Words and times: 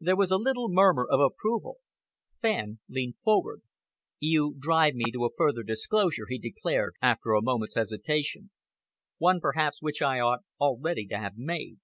There 0.00 0.16
was 0.16 0.30
a 0.30 0.38
little 0.38 0.70
murmur 0.70 1.04
of 1.06 1.20
approval. 1.20 1.76
Fenn 2.40 2.78
leaned 2.88 3.16
forward. 3.22 3.60
"You 4.18 4.54
drive 4.58 4.94
me 4.94 5.12
to 5.12 5.26
a 5.26 5.34
further 5.36 5.62
disclosure," 5.62 6.24
he 6.26 6.38
declared, 6.38 6.94
after 7.02 7.34
a 7.34 7.42
moment's 7.42 7.74
hesitation, 7.74 8.48
"one, 9.18 9.40
perhaps, 9.40 9.82
which 9.82 10.00
I 10.00 10.20
ought 10.20 10.42
already 10.58 11.04
to 11.08 11.18
have 11.18 11.36
made. 11.36 11.80